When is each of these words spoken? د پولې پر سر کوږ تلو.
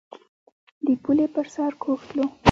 د 0.85 0.87
پولې 1.03 1.25
پر 1.33 1.45
سر 1.53 1.71
کوږ 1.81 1.99
تلو. 2.09 2.25